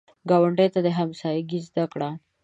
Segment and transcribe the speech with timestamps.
[0.29, 2.09] ګاونډي ته همسایګي زده کړه